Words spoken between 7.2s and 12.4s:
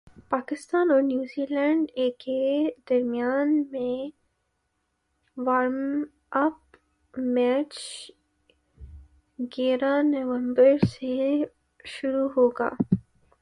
match گیارہ نومبر سے شروع